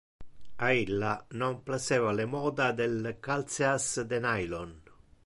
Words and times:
A 0.67 0.71
illa 0.77 1.11
non 1.41 1.59
placeva 1.67 2.11
le 2.21 2.25
moda 2.33 2.71
del 2.81 3.05
calceas 3.29 3.87
de 4.15 4.23
nylon. 4.29 4.73